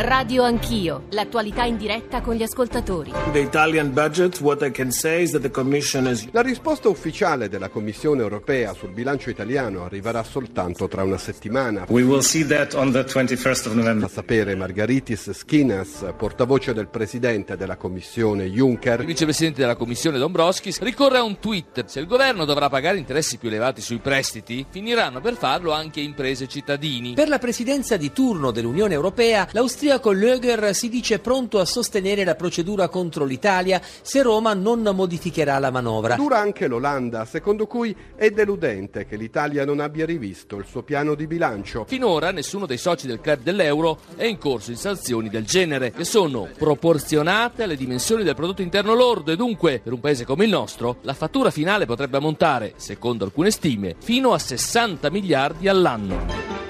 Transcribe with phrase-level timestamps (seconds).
[0.00, 3.12] Radio Anch'io, l'attualità in diretta con gli ascoltatori.
[3.32, 6.28] The Italian budget, what I can say is that the Commission is...
[6.30, 11.84] La risposta ufficiale della Commissione europea sul bilancio italiano arriverà soltanto tra una settimana.
[11.88, 14.04] We will see that on the 21st of November.
[14.04, 19.00] A sapere Margaritis Skinas, portavoce del presidente della Commissione Juncker.
[19.00, 21.86] Il vicepresidente della Commissione Dombrovskis ricorre a un tweet.
[21.86, 26.44] Se il governo dovrà pagare interessi più elevati sui prestiti, finiranno per farlo anche imprese
[26.44, 27.14] e cittadini.
[27.14, 29.48] Per la presidenza di turno dell'Unione Europea,
[29.88, 35.58] l'Austriaco Löger si dice pronto a sostenere la procedura contro l'Italia se Roma non modificherà
[35.58, 36.16] la manovra.
[36.16, 41.14] Dura anche l'Olanda, secondo cui è deludente che l'Italia non abbia rivisto il suo piano
[41.14, 41.86] di bilancio.
[41.88, 46.04] Finora nessuno dei soci del club dell'euro è in corso in sanzioni del genere, che
[46.04, 50.50] sono proporzionate alle dimensioni del prodotto interno lordo e dunque, per un paese come il
[50.50, 56.67] nostro, la fattura finale potrebbe ammontare, secondo alcune stime, fino a 60 miliardi all'anno.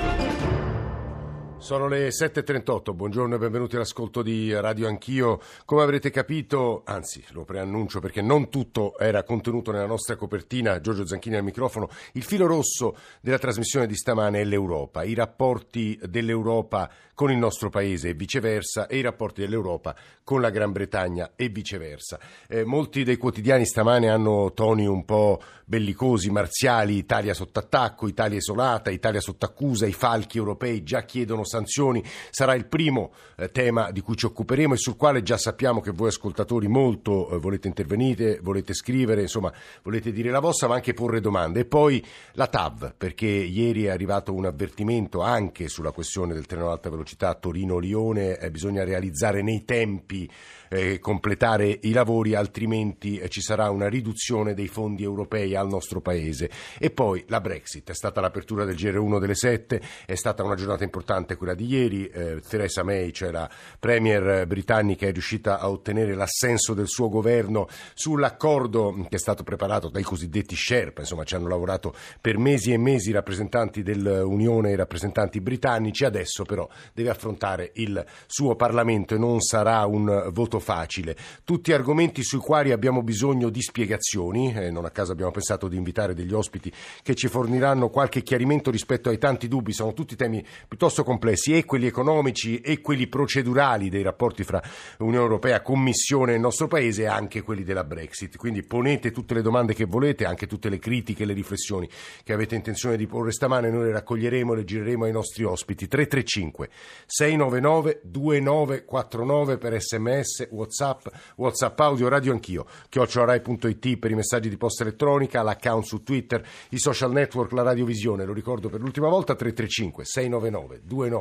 [1.58, 5.40] Sono le 7.38, buongiorno e benvenuti all'ascolto di Radio Anch'io.
[5.64, 11.04] Come avrete capito, anzi lo preannuncio perché non tutto era contenuto nella nostra copertina, Giorgio
[11.04, 16.88] Zanchini al microfono, il filo rosso della trasmissione di stamane è l'Europa, i rapporti dell'Europa
[17.18, 21.48] con il nostro paese e viceversa e i rapporti dell'Europa con la Gran Bretagna e
[21.48, 22.20] viceversa.
[22.46, 28.38] Eh, molti dei quotidiani stamane hanno toni un po' bellicosi, marziali, Italia sotto attacco, Italia
[28.38, 33.90] isolata, Italia sotto accusa, i falchi europei già chiedono sanzioni, sarà il primo eh, tema
[33.90, 37.66] di cui ci occuperemo e sul quale già sappiamo che voi ascoltatori molto eh, volete
[37.66, 41.60] intervenire, volete scrivere, insomma volete dire la vostra ma anche porre domande.
[41.60, 46.66] E poi la TAV, perché ieri è arrivato un avvertimento anche sulla questione del treno
[46.66, 50.30] ad alta velocità Torino-Lione, eh, bisogna realizzare nei tempi
[50.68, 56.00] eh, completare i lavori, altrimenti eh, ci sarà una riduzione dei fondi europei al nostro
[56.00, 56.50] paese.
[56.78, 60.84] E poi la Brexit, è stata l'apertura del GR1 delle 7, è stata una giornata
[60.84, 66.14] importante quella di ieri, eh, Theresa May, cioè la Premier britannica, è riuscita a ottenere
[66.14, 71.48] l'assenso del suo governo sull'accordo che è stato preparato dai cosiddetti Sherpa, insomma ci hanno
[71.48, 77.10] lavorato per mesi e mesi i rappresentanti dell'Unione e i rappresentanti britannici, adesso però deve
[77.10, 81.16] affrontare il suo Parlamento e non sarà un voto facile.
[81.44, 85.76] Tutti argomenti sui quali abbiamo bisogno di spiegazioni, eh, non a caso abbiamo pensato di
[85.76, 86.72] invitare degli ospiti
[87.02, 91.64] che ci forniranno qualche chiarimento rispetto ai tanti dubbi, sono tutti temi piuttosto complessi, e
[91.64, 94.62] quelli economici e quelli procedurali dei rapporti fra
[94.98, 98.36] Unione Europea, Commissione e il nostro Paese e anche quelli della Brexit.
[98.36, 101.88] Quindi ponete tutte le domande che volete, anche tutte le critiche le riflessioni
[102.24, 105.88] che avete intenzione di porre stamane, noi le raccoglieremo e le gireremo ai nostri ospiti.
[105.88, 106.68] 335
[107.06, 111.06] 699 2949 per sms Whatsapp,
[111.36, 116.78] Whatsapp audio, radio anch'io, chiocciolarai.it per i messaggi di posta elettronica, l'account su Twitter, i
[116.78, 121.17] social network, la radiovisione, lo ricordo per l'ultima volta, 335 699 2949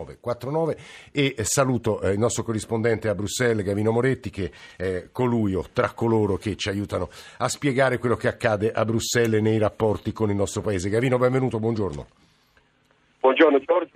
[1.11, 5.91] e saluto eh, il nostro corrispondente a Bruxelles, Gavino Moretti, che è colui o tra
[5.91, 10.35] coloro che ci aiutano a spiegare quello che accade a Bruxelles nei rapporti con il
[10.35, 10.89] nostro paese.
[10.89, 12.05] Gavino, benvenuto, buongiorno.
[13.19, 13.95] Buongiorno Giorgio.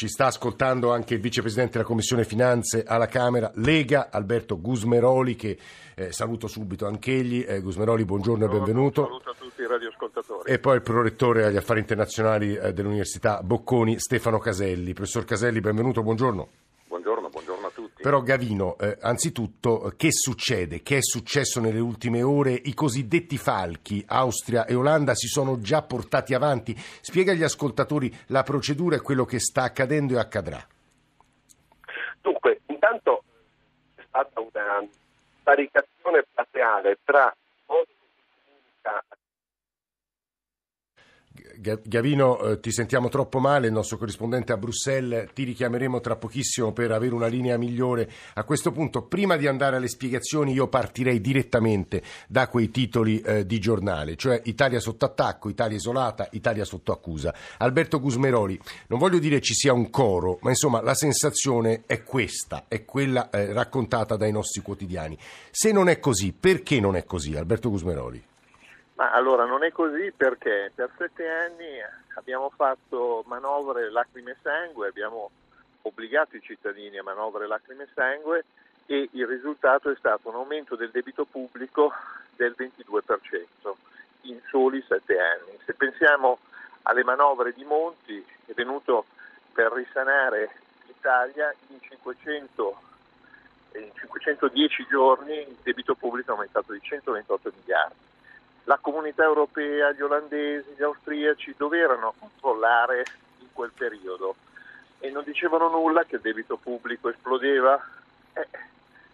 [0.00, 5.58] Ci sta ascoltando anche il vicepresidente della Commissione Finanze alla Camera, Lega, Alberto Gusmeroli, che
[5.94, 7.44] eh, saluto subito anch'egli.
[7.46, 9.04] Eh, Gusmeroli, buongiorno, buongiorno e benvenuto.
[9.04, 10.50] Saluto a tutti i radioascoltatori.
[10.50, 14.94] E poi il prorettore agli affari internazionali eh, dell'Università Bocconi, Stefano Caselli.
[14.94, 16.48] Professor Caselli, benvenuto, buongiorno.
[16.90, 18.02] Buongiorno, buongiorno a tutti.
[18.02, 20.82] Però Gavino, eh, anzitutto, che succede?
[20.82, 22.50] Che è successo nelle ultime ore?
[22.50, 26.74] I cosiddetti falchi, Austria e Olanda, si sono già portati avanti.
[26.76, 30.66] Spiega agli ascoltatori la procedura e quello che sta accadendo e accadrà.
[32.22, 33.22] Dunque, intanto
[33.94, 34.84] è stata una
[35.44, 37.32] paricazione plateale tra
[41.58, 46.72] Gavino, eh, ti sentiamo troppo male, il nostro corrispondente a Bruxelles, ti richiameremo tra pochissimo
[46.72, 48.10] per avere una linea migliore.
[48.34, 53.46] A questo punto, prima di andare alle spiegazioni, io partirei direttamente da quei titoli eh,
[53.46, 57.34] di giornale, cioè Italia sotto attacco, Italia isolata, Italia sotto accusa.
[57.58, 58.58] Alberto Gusmeroli,
[58.88, 63.30] non voglio dire ci sia un coro, ma insomma la sensazione è questa, è quella
[63.30, 65.18] eh, raccontata dai nostri quotidiani.
[65.50, 68.28] Se non è così, perché non è così, Alberto Gusmeroli?
[69.00, 71.80] Ma allora non è così perché per sette anni
[72.16, 75.30] abbiamo fatto manovre lacrime e sangue, abbiamo
[75.80, 78.44] obbligato i cittadini a manovre lacrime e sangue
[78.84, 81.90] e il risultato è stato un aumento del debito pubblico
[82.36, 83.72] del 22%
[84.24, 85.58] in soli sette anni.
[85.64, 86.38] Se pensiamo
[86.82, 89.06] alle manovre di Monti, è venuto
[89.54, 90.50] per risanare
[90.84, 92.80] l'Italia in 500
[93.76, 98.08] in 510 giorni il debito pubblico è aumentato di 128 miliardi
[98.64, 103.04] la comunità europea, gli olandesi, gli austriaci dovevano controllare
[103.40, 104.36] in quel periodo.
[105.02, 107.82] e non dicevano nulla che il debito pubblico esplodeva.
[108.34, 108.46] Eh,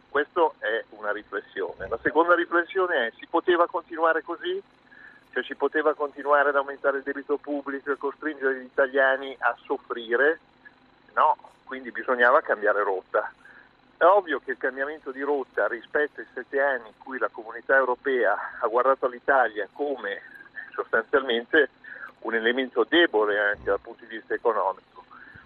[0.09, 1.87] questa è una riflessione.
[1.89, 4.61] La seconda riflessione è si poteva continuare così?
[5.33, 10.41] Cioè si poteva continuare ad aumentare il debito pubblico e costringere gli italiani a soffrire?
[11.15, 13.31] No, quindi bisognava cambiare rotta.
[13.99, 17.77] È ovvio che il cambiamento di rotta rispetto ai sette anni in cui la comunità
[17.77, 20.21] europea ha guardato l'Italia come
[20.75, 21.71] sostanzialmente
[22.21, 24.96] un elemento debole anche dal punto di vista economico,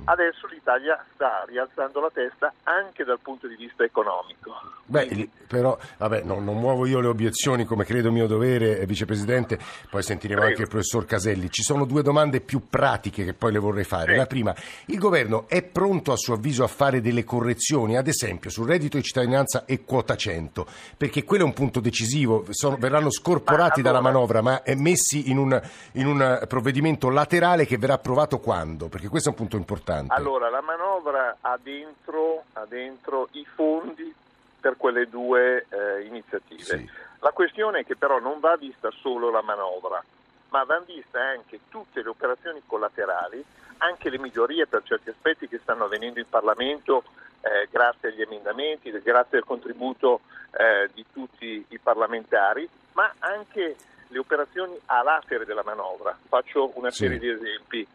[0.05, 4.55] adesso l'Italia sta rialzando la testa anche dal punto di vista economico.
[4.87, 9.59] Beh, però, vabbè, no, non muovo io le obiezioni come credo mio dovere, eh, Vicepresidente,
[9.89, 10.53] poi sentiremo Prego.
[10.53, 11.49] anche il Professor Caselli.
[11.51, 14.13] Ci sono due domande più pratiche che poi le vorrei fare.
[14.13, 14.19] Sì.
[14.19, 14.55] La prima,
[14.87, 18.97] il Governo è pronto a suo avviso a fare delle correzioni, ad esempio sul reddito
[18.97, 20.67] di cittadinanza e quota 100,
[20.97, 25.31] perché quello è un punto decisivo, sono, verranno scorporati ma, allora, dalla manovra, ma messi
[25.31, 25.61] in un,
[25.93, 28.89] in un provvedimento laterale che verrà approvato quando?
[28.89, 30.15] Perché questo è un punto importante importante?
[30.15, 34.15] Allora, la manovra ha dentro, ha dentro i fondi
[34.61, 36.63] per quelle due eh, iniziative.
[36.63, 36.91] Sì.
[37.21, 40.03] La questione è che però non va vista solo la manovra,
[40.51, 43.45] ma vanno viste anche tutte le operazioni collaterali,
[43.79, 47.05] anche le migliorie per certi aspetti che stanno avvenendo in Parlamento
[47.41, 50.21] eh, grazie agli emendamenti, grazie al contributo
[50.53, 53.77] eh, di tutti i parlamentari, ma anche
[54.09, 56.17] le operazioni a latere della manovra.
[56.29, 57.25] Faccio una serie sì.
[57.25, 57.87] di esempi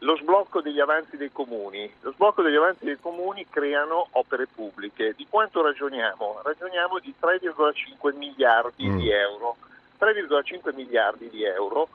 [0.00, 1.92] lo sblocco degli avanzi dei comuni.
[2.00, 5.14] Lo sblocco degli avanzi dei comuni creano opere pubbliche.
[5.16, 6.40] Di quanto ragioniamo?
[6.42, 8.98] Ragioniamo di 3,5 miliardi mm.
[8.98, 9.56] di euro.
[9.98, 11.88] 3,5 miliardi di euro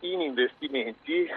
[0.00, 1.28] in investimenti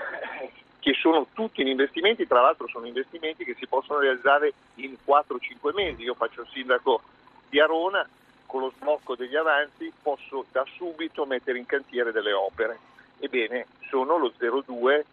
[0.79, 5.73] che sono tutti in investimenti, tra l'altro sono investimenti che si possono realizzare in 4-5
[5.73, 6.03] mesi.
[6.03, 7.01] Io faccio il sindaco
[7.49, 8.07] di Arona,
[8.45, 12.77] con lo sblocco degli avanzi posso da subito mettere in cantiere delle opere.
[13.19, 15.03] Ebbene, sono lo 0,2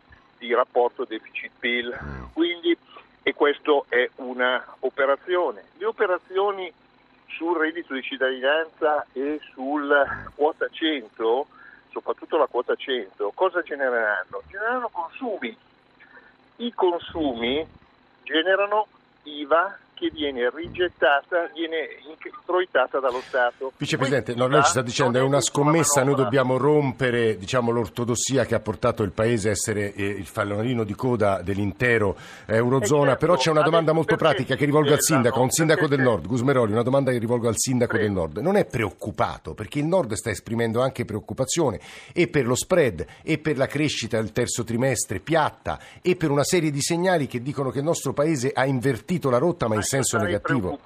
[0.40, 2.30] di rapporto deficit-PIL.
[2.32, 2.76] Quindi,
[3.22, 5.64] e questa è un'operazione.
[5.76, 6.72] Le operazioni
[7.28, 9.92] sul reddito di cittadinanza e sul
[10.34, 11.46] quota 100,
[11.90, 14.42] soprattutto la quota 100, cosa genereranno?
[14.48, 15.56] Generano consumi.
[16.56, 17.66] I consumi
[18.22, 18.86] generano
[19.24, 23.72] IVA che viene rigettata, viene introitata dallo Stato.
[23.76, 28.54] Vicepresidente, no, lei ci sta dicendo è una scommessa, noi dobbiamo rompere diciamo, l'ortodossia che
[28.54, 32.16] ha portato il Paese a essere eh, il fallonino di coda dell'intero
[32.46, 35.86] Eurozona, certo, però c'è una domanda molto pratica che rivolgo al sindaco, a un sindaco
[35.86, 38.06] del Nord, Gusmeroli, una domanda che rivolgo al sindaco Prego.
[38.06, 38.38] del Nord.
[38.38, 41.78] Non è preoccupato, perché il Nord sta esprimendo anche preoccupazione
[42.14, 46.44] e per lo spread e per la crescita del terzo trimestre piatta e per una
[46.44, 49.88] serie di segnali che dicono che il nostro Paese ha invertito la rotta ma in
[49.90, 50.78] senso negativo.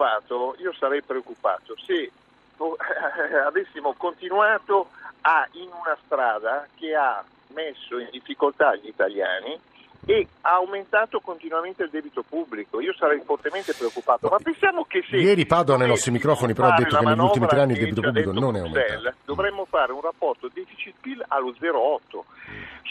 [0.58, 2.10] Io sarei preoccupato se
[3.46, 4.88] avessimo continuato
[5.22, 9.58] a, in una strada che ha messo in difficoltà gli italiani
[10.06, 12.80] e ha aumentato continuamente il debito pubblico.
[12.80, 14.28] Io sarei fortemente preoccupato.
[14.28, 15.16] Ma pensiamo che se.
[15.16, 18.02] Ieri Padoa nei nostri microfoni però ha detto che negli ultimi tre anni il debito
[18.02, 19.14] pubblico non è aumentato.
[19.24, 22.24] Dovremmo fare un rapporto deficit-PIL allo 0,8.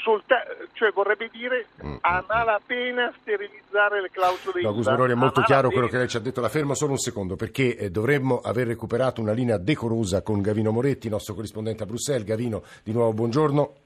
[0.03, 0.43] Solta-
[0.73, 1.95] cioè vorrebbe dire mm.
[2.01, 6.19] a malapena sterilizzare le clausole no, Gusmeroli è molto chiaro quello che lei ci ha
[6.19, 10.41] detto la fermo solo un secondo perché eh, dovremmo aver recuperato una linea decorosa con
[10.41, 13.82] Gavino Moretti nostro corrispondente a Bruxelles Gavino di nuovo buongiorno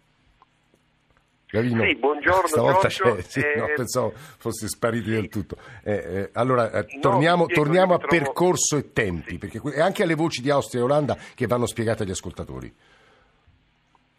[1.49, 5.55] Gavino, sì, buongiorno stavolta c'è, sì, eh, no, pensavo fossi spariti del tutto.
[5.81, 8.17] Eh, eh, allora, eh, torniamo, no, torniamo a trovo...
[8.17, 9.37] percorso e tempi, sì.
[9.37, 12.75] perché e anche alle voci di Austria e Olanda che vanno spiegate agli ascoltatori.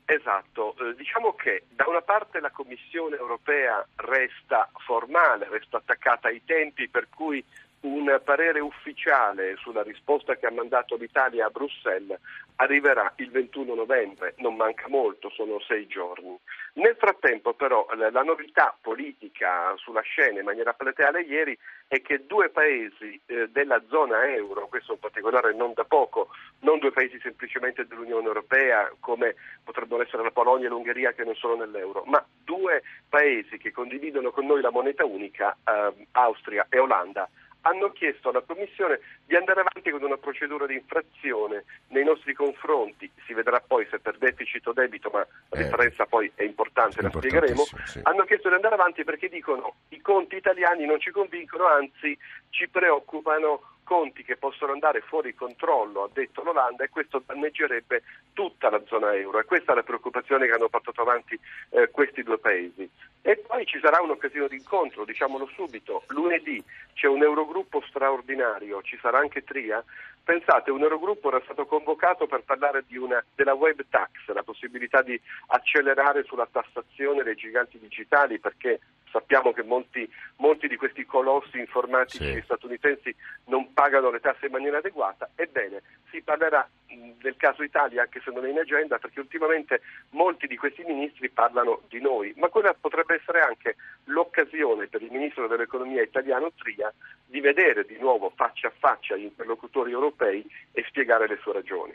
[0.07, 6.41] Esatto, eh, diciamo che da una parte la Commissione europea resta formale, resta attaccata ai
[6.47, 7.45] tempi per cui
[7.81, 12.19] un parere ufficiale sulla risposta che ha mandato l'Italia a Bruxelles
[12.57, 16.37] arriverà il 21 novembre, non manca molto, sono sei giorni.
[16.75, 21.57] Nel frattempo però la novità politica sulla scena in maniera plateale ieri
[21.87, 26.29] è che due paesi eh, della zona euro, questo un particolare non da poco,
[26.61, 31.35] non due paesi semplicemente dell'Unione Europea come potrebbero essere la Polonia e l'Ungheria che non
[31.35, 36.79] sono nell'euro, ma due paesi che condividono con noi la moneta unica, eh, Austria e
[36.79, 37.29] Olanda,
[37.69, 43.11] hanno chiesto alla Commissione di andare avanti con una procedura di infrazione nei nostri confronti,
[43.27, 47.03] si vedrà poi se per deficit o debito, ma la eh, differenza poi è importante,
[47.03, 48.01] la spiegheremo, sì.
[48.03, 52.17] hanno chiesto di andare avanti perché dicono i conti italiani non ci convincono, anzi
[52.51, 58.03] ci preoccupano conti che possono andare fuori controllo, ha detto l'Olanda, e questo danneggerebbe
[58.35, 59.39] tutta la zona euro.
[59.39, 61.41] E questa è la preoccupazione che hanno portato avanti
[61.71, 62.87] eh, questi due paesi.
[63.23, 66.03] E poi ci sarà un'occasione di incontro, diciamolo subito.
[66.09, 69.83] Lunedì c'è un Eurogruppo straordinario, ci sarà anche Tria.
[70.23, 75.19] Pensate, un Eurogruppo era stato convocato per parlare una, della web tax, la possibilità di
[75.47, 82.19] accelerare sulla tassazione dei giganti digitali, perché Sappiamo che molti, molti di questi colossi informatici
[82.19, 82.41] Sì.
[82.45, 83.15] statunitensi
[83.47, 85.31] non pagano le tasse in maniera adeguata.
[85.35, 89.81] Ebbene, si parlerà mh, del caso Italia anche se non è in agenda perché ultimamente
[90.11, 95.11] molti di questi ministri parlano di noi, ma quella potrebbe essere anche l'occasione per il
[95.11, 96.93] ministro dell'economia italiano Tria
[97.27, 101.95] di vedere di nuovo faccia a faccia gli interlocutori europei e spiegare le sue ragioni.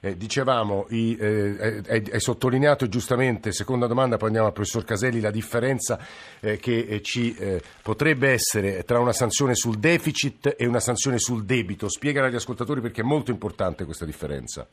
[0.00, 5.20] Eh, dicevamo, i, eh, hai, hai sottolineato giustamente, seconda domanda, poi andiamo al professor Caselli,
[5.20, 5.98] la differenza
[6.40, 11.18] eh, che eh, ci eh, potrebbe essere tra una sanzione sul deficit e una sanzione
[11.18, 11.88] sul debito.
[11.88, 14.66] Spiegala agli ascoltatori perché è molto importante questa differenza.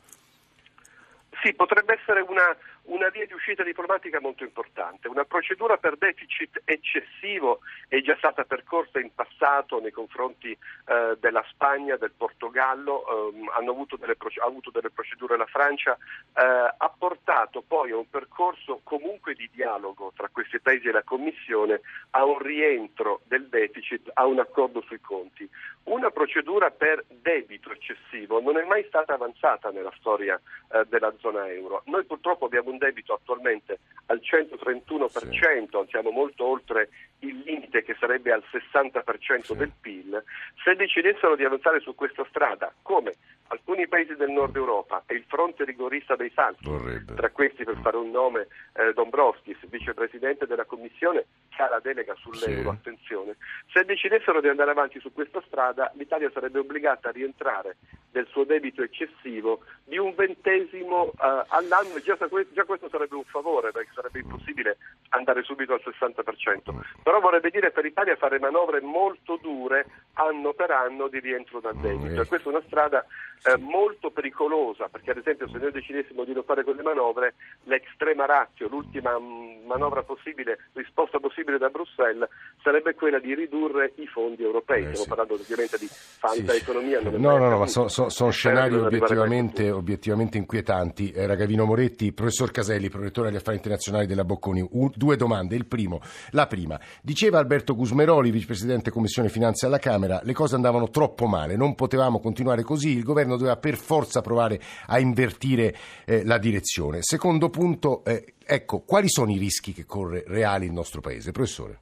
[1.41, 2.55] Sì, potrebbe essere una,
[2.87, 5.07] una via di uscita diplomatica molto importante.
[5.07, 11.43] Una procedura per deficit eccessivo è già stata percorsa in passato nei confronti eh, della
[11.49, 16.41] Spagna, del Portogallo, ehm, hanno avuto delle, ha avuto delle procedure la Francia, eh,
[16.77, 21.81] ha portato poi a un percorso comunque di dialogo tra questi paesi e la Commissione
[22.11, 25.49] a un rientro del deficit, a un accordo sui conti.
[25.83, 30.39] Una procedura per debito eccessivo non è mai stata avanzata nella storia
[30.71, 31.81] eh, della zona euro.
[31.85, 38.31] Noi purtroppo abbiamo un debito attualmente al 131%, siamo molto oltre il limite che sarebbe
[38.31, 40.23] al 60% del PIL.
[40.63, 43.15] Se decidessero di avanzare su questa strada, come
[43.47, 47.13] alcuni paesi del nord Europa e il fronte rigorista dei salti, Vorrebbe.
[47.15, 52.13] tra questi per fare un nome eh, Dombrovskis, vicepresidente della Commissione, che ha la delega
[52.15, 52.75] sull'euro, Sì.
[52.75, 53.35] attenzione,
[53.71, 57.77] se decidessero di andare avanti su questa strada l'Italia sarebbe obbligata a rientrare
[58.11, 62.17] del suo debito eccessivo di un ventesimo eh, all'anno e già,
[62.51, 64.77] già questo sarebbe un favore perché sarebbe impossibile
[65.09, 66.73] andare subito al 60%.
[67.03, 71.75] Però vorrebbe dire per l'Italia fare manovre molto dure anno per anno di rientro dal
[71.77, 72.21] debito.
[72.21, 72.23] eh.
[72.23, 73.05] E questa è una strada
[73.43, 78.25] eh, molto pericolosa perché ad esempio se noi decidessimo di non fare quelle manovre l'extrema
[78.25, 82.27] ratio, l'ultima mh, manovra possibile, risposta possibile da Bruxelles
[82.61, 84.79] sarebbe quella di ridurre i fondi europei.
[84.79, 85.07] Eh, Stiamo sì.
[85.07, 86.61] parlando ovviamente di Sì, falsa sì.
[86.61, 86.99] economia.
[86.99, 91.11] è No, no, no, ma sono sono Spero scenari obiettivamente, obiettivamente inquietanti.
[91.13, 94.67] Era Gavino Moretti, professor Caselli, prorettore agli affari internazionali della Bocconi.
[94.71, 95.55] Un- due domande.
[95.55, 96.01] Il primo,
[96.31, 96.79] la prima.
[97.01, 102.19] Diceva Alberto Gusmeroli, vicepresidente Commissione Finanze alla Camera, le cose andavano troppo male, non potevamo
[102.19, 106.99] continuare così, il governo doveva per forza provare a invertire eh, la direzione.
[107.01, 111.31] Secondo punto, eh, ecco, quali sono i rischi che corre reali il nostro Paese?
[111.31, 111.79] Professore.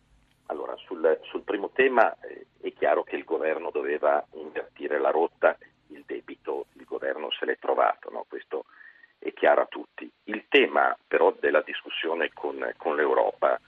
[0.48, 5.58] Allora, sul, sul primo tema eh, è chiaro che il governo doveva invertire la rotta,
[5.88, 8.26] il debito il governo se l'è trovato, no?
[8.28, 8.66] questo
[9.20, 10.10] è chiaro a tutti.
[10.26, 13.60] Il tema però della discussione con, con l'Europa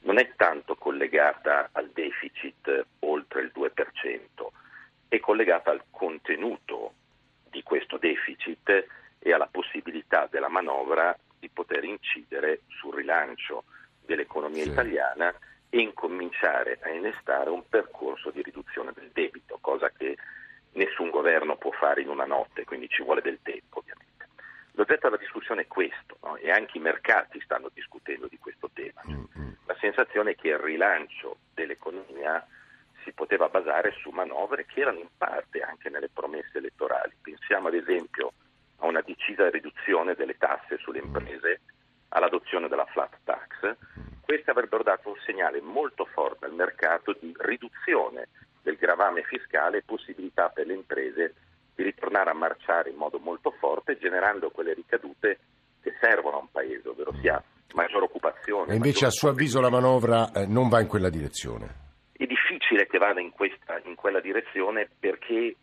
[0.00, 4.46] non è tanto collegata al deficit oltre il 2%,
[5.08, 6.92] è collegata al contenuto
[7.50, 8.86] di questo deficit
[9.18, 13.64] e alla possibilità della manovra di poter incidere sul rilancio
[14.04, 14.70] dell'economia Sì.
[14.70, 15.34] italiana
[15.70, 20.16] e incominciare a innestare un percorso di riduzione del debito, cosa che
[20.72, 24.28] nessun governo può fare in una notte, quindi ci vuole del tempo ovviamente.
[24.72, 26.36] L'oggetto della discussione è questo no?
[26.36, 29.02] e anche i mercati stanno discutendo di questo tema.
[29.66, 32.46] La sensazione è che il rilancio dell'economia
[33.18, 37.12] poteva basare su manovre che erano in parte anche nelle promesse elettorali.
[37.20, 38.32] Pensiamo ad esempio
[38.76, 41.62] a una decisa riduzione delle tasse sulle imprese,
[42.10, 43.74] all'adozione della flat tax.
[44.20, 48.28] Queste avrebbero dato un segnale molto forte al mercato di riduzione
[48.62, 51.34] del gravame fiscale e possibilità per le imprese
[51.74, 55.38] di ritornare a marciare in modo molto forte, generando quelle ricadute
[55.80, 58.72] che servono a un paese, ovvero sia maggiore occupazione.
[58.72, 61.87] E invece a suo avviso la manovra eh, non va in quella direzione.
[63.18, 65.56] Vada in, questa, in quella direzione perché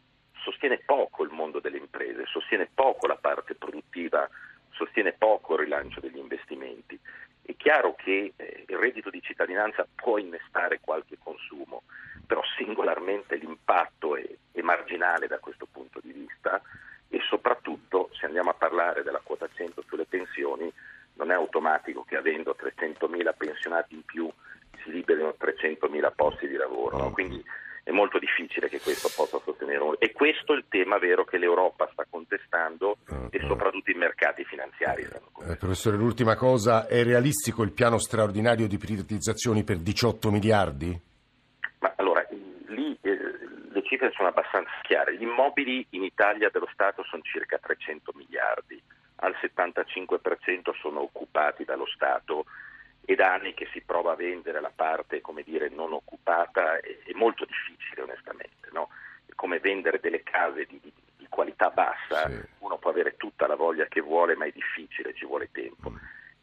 [0.43, 4.29] sostiene poco il mondo delle imprese, sostiene poco la parte produttiva,
[4.71, 7.00] sostiene poco il rilancio degli investimenti.
[7.41, 11.83] È chiaro che eh, il reddito di cittadinanza può innestare qualche consumo,
[12.25, 16.62] però singolarmente l'impatto è, è marginale da questo punto di vista
[17.07, 20.71] e soprattutto se andiamo a parlare della quota 100 sulle pensioni
[21.13, 24.29] non è automatico che avendo 300.000 pensionati in più
[24.85, 27.11] si liberino 300.000 posti di lavoro, no?
[27.11, 27.43] quindi
[27.85, 29.95] è molto difficile che questo possa sostenere un...
[29.99, 32.97] E questo è il tema vero che l'Europa sta contestando
[33.29, 35.53] e soprattutto i mercati finanziari contestando.
[35.53, 40.99] Eh, professore, l'ultima cosa, è realistico il piano straordinario di privatizzazioni per 18 miliardi?
[41.77, 42.25] Ma allora,
[42.69, 43.19] lì eh,
[43.71, 45.15] le cifre sono abbastanza chiare.
[45.15, 48.81] Gli immobili in Italia dello Stato sono circa 300 miliardi,
[49.17, 52.45] al 75% sono occupati dallo Stato
[53.05, 56.97] e da anni che si prova a vendere la parte, come dire, non occupata è,
[57.05, 58.89] è molto difficile onestamente, no?
[59.25, 62.41] È come vendere delle case di, di- di qualità bassa, Sì.
[62.59, 65.91] uno può avere tutta la voglia che vuole, ma è difficile, ci vuole tempo.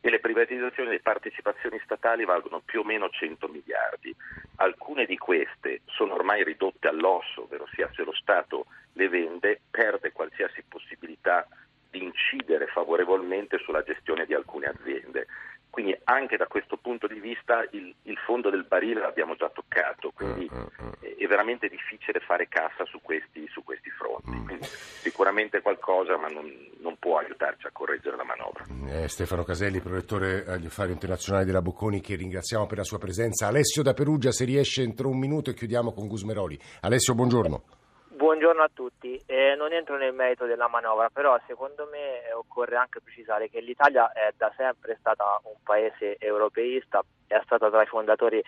[0.04, 4.12] e le privatizzazioni delle partecipazioni statali valgono più o meno 100 miliardi.
[4.57, 10.11] Alcune di queste sono ormai ridotte all'osso, ovvero sia se lo Stato le vende perde
[10.11, 11.47] qualsiasi possibilità
[11.88, 15.26] di incidere favorevolmente sulla gestione di alcune aziende.
[15.73, 20.11] Quindi anche da questo punto di vista il, il fondo del barile l'abbiamo già toccato,
[20.11, 21.17] quindi uh, uh, uh.
[21.17, 24.37] è veramente difficile fare cassa su questi, su questi fronti.
[24.37, 24.45] Mm.
[24.45, 26.45] Quindi, sicuramente qualcosa, ma non,
[26.81, 28.67] non, può aiutarci a correggere la manovra.
[28.87, 33.47] Eh, Stefano Caselli, prorettore agli affari internazionali della Bocconi, che ringraziamo per la sua presenza.
[33.47, 36.59] Alessio da Perugia, se riesce entro un minuto e chiudiamo con Gusmeroli.
[36.83, 37.82] Alessio, buongiorno.
[38.23, 43.00] Buongiorno a tutti, eh, non entro nel merito della manovra, però secondo me occorre anche
[43.00, 48.41] precisare che l'Italia è da sempre stata un paese europeista, è stata tra i fondatori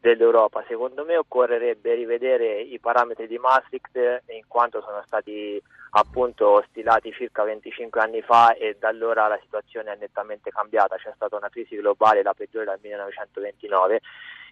[0.00, 0.64] dell'Europa.
[0.66, 7.42] Secondo me occorrerebbe rivedere i parametri di Maastricht in quanto sono stati appunto stilati circa
[7.42, 11.76] 25 anni fa e da allora la situazione è nettamente cambiata, c'è stata una crisi
[11.76, 14.00] globale, la peggiore dal 1929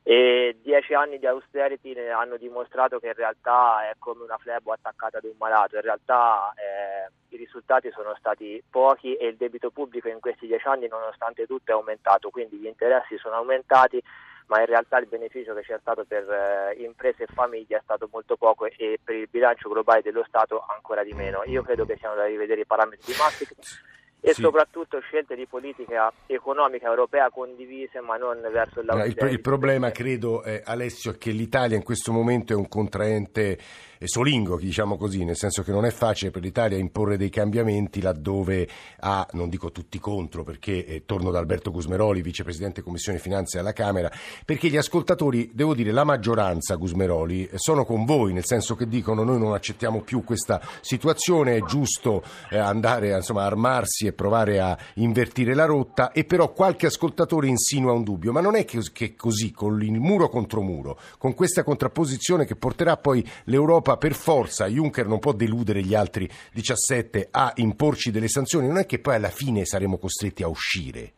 [0.09, 5.19] e dieci anni di austerity hanno dimostrato che in realtà è come una flebo attaccata
[5.19, 10.07] ad un malato, in realtà eh, i risultati sono stati pochi e il debito pubblico
[10.09, 14.01] in questi dieci anni nonostante tutto è aumentato, quindi gli interessi sono aumentati
[14.47, 18.09] ma in realtà il beneficio che c'è stato per eh, imprese e famiglie è stato
[18.13, 21.43] molto poco e per il bilancio globale dello Stato ancora di meno.
[21.47, 23.96] Io credo che siano da rivedere i parametri di Maastricht
[24.27, 24.41] e sì.
[24.41, 29.07] soprattutto scelte di politica economica europea condivise ma non verso il lavoro.
[29.07, 33.57] Il, il, problema credo eh, Alessio è che l'Italia in questo momento è un contraente
[34.05, 38.69] solingo, diciamo così, nel senso che non è facile per l'Italia imporre dei cambiamenti laddove
[39.01, 43.73] ha, non dico tutti contro, perché eh, torno da Alberto Gusmeroli, vicepresidente Commissione Finanze alla
[43.73, 44.11] Camera,
[44.45, 48.87] perché gli ascoltatori, devo dire, la maggioranza Gusmeroli, eh, sono con voi, nel senso che
[48.87, 54.13] dicono noi non accettiamo più questa situazione, è giusto eh, andare insomma, a armarsi e
[54.13, 58.65] provare a invertire la rotta, e però qualche ascoltatore insinua un dubbio, ma non è
[58.65, 63.86] che, che così, con il muro contro muro, con questa contrapposizione che porterà poi l'Europa
[63.87, 68.79] l'Europa per forza, Juncker non può deludere gli altri 17 a imporci delle sanzioni, non
[68.79, 71.13] è che poi alla fine saremo costretti a uscire.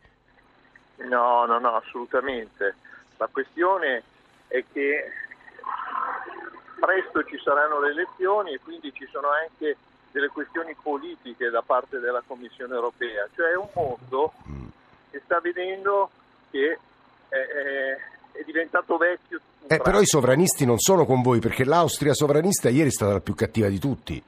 [0.97, 2.75] No, no, no, assolutamente.
[3.17, 4.03] La questione
[4.47, 5.11] è che
[6.79, 9.75] presto ci saranno le elezioni e quindi ci sono anche
[10.11, 14.67] delle questioni politiche da parte della Commissione europea, cioè un mondo mm.
[15.11, 16.09] che sta vedendo
[16.51, 16.77] che
[17.29, 17.97] eh,
[18.31, 19.39] è diventato vecchio.
[19.67, 23.19] Eh, però i sovranisti non sono con voi perché l'Austria sovranista ieri è stata la
[23.19, 24.23] più cattiva di tutti.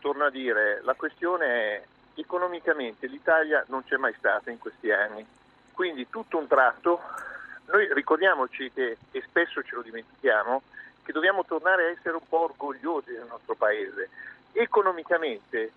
[0.00, 1.82] Torno a dire, la questione è
[2.14, 5.24] economicamente l'Italia non c'è mai stata in questi anni,
[5.72, 7.00] quindi tutto un tratto,
[7.66, 10.62] noi ricordiamoci che, e spesso ce lo dimentichiamo,
[11.02, 14.10] che dobbiamo tornare a essere un po' orgogliosi del nostro paese.
[14.52, 15.72] Economicamente,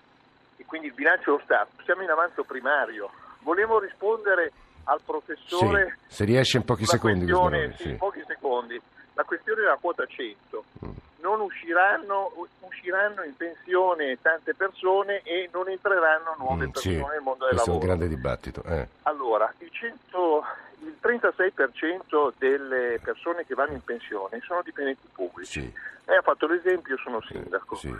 [0.58, 3.10] e quindi il bilancio dello Stato, siamo in avanzo primario.
[3.40, 4.52] Volevo rispondere
[4.86, 5.98] al professore.
[6.08, 7.26] Sì, se riesce in pochi secondi.
[7.26, 8.82] Questione, sì, in pochi secondi.
[9.14, 10.64] La questione della quota 100.
[10.86, 10.90] Mm.
[11.22, 17.22] Non usciranno, usciranno, in pensione tante persone e non entreranno nuove mm, persone sì, nel
[17.22, 17.56] mondo del lavoro.
[17.56, 18.64] Questo è un grande dibattito.
[18.64, 18.88] Eh.
[19.04, 20.44] Allora, il, 100,
[20.80, 25.62] il 36% delle persone che vanno in pensione sono dipendenti pubblici.
[25.62, 25.74] Sì.
[26.06, 27.76] Lei ha fatto l'esempio, io sono sindaco.
[27.76, 27.96] Sì.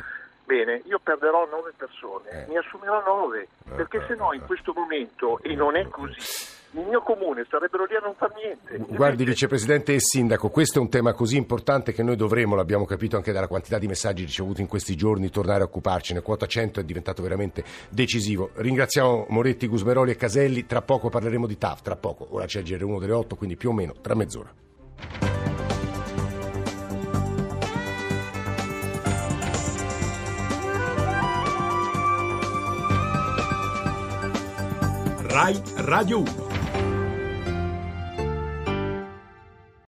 [0.46, 2.46] Bene, io perderò nove persone, eh.
[2.52, 4.46] ne assumerò nove, eh, perché eh, se no in eh.
[4.46, 6.20] questo momento, e non è così,
[6.74, 8.94] il mio comune sarebbero lì a non fare niente.
[8.96, 13.16] Guardi, vicepresidente e sindaco, questo è un tema così importante che noi dovremo, l'abbiamo capito
[13.16, 16.22] anche dalla quantità di messaggi ricevuti in questi giorni, tornare a occuparcene.
[16.22, 18.52] Quota 100 è diventato veramente decisivo.
[18.56, 20.66] Ringraziamo Moretti, Gusmeroli e Caselli.
[20.66, 22.28] Tra poco parleremo di TAF, tra poco.
[22.32, 24.52] Ora c'è il GR1 delle 8, quindi più o meno tra mezz'ora.
[35.28, 36.53] RAI Radio 1